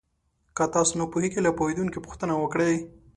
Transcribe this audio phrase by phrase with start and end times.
[0.57, 2.75] که تاسو نه پوهېږئ، له پوهېدونکو پوښتنه وکړئ.